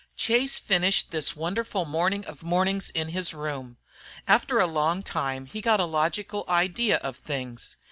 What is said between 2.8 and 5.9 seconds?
in his room. After a long time he got a